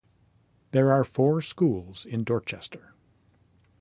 There 0.71 0.91
are 0.91 1.03
four 1.03 1.43
schools 1.43 2.07
in 2.07 2.23
Dorchester. 2.23 2.95